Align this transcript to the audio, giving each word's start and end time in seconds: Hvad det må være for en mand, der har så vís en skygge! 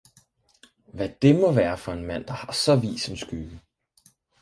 Hvad 0.85 1.09
det 1.21 1.35
må 1.35 1.51
være 1.51 1.77
for 1.77 1.93
en 1.93 2.05
mand, 2.05 2.25
der 2.25 2.33
har 2.33 2.51
så 2.51 2.75
vís 2.75 3.09
en 3.11 3.17
skygge! 3.17 3.61